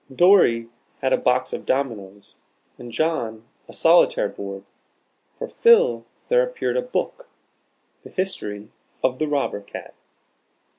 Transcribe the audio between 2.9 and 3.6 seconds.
John